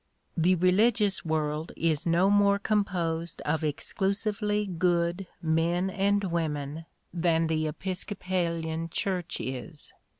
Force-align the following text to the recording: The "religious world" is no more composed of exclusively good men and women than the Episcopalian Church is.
The 0.35 0.55
"religious 0.55 1.23
world" 1.23 1.73
is 1.77 2.07
no 2.07 2.31
more 2.31 2.57
composed 2.57 3.39
of 3.43 3.63
exclusively 3.63 4.65
good 4.65 5.27
men 5.43 5.91
and 5.91 6.23
women 6.23 6.87
than 7.13 7.45
the 7.45 7.67
Episcopalian 7.67 8.89
Church 8.89 9.39
is. 9.39 9.93